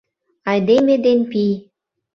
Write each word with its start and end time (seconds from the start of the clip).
Айдеме 0.51 0.95
ден 1.05 1.19
пий 1.31 1.53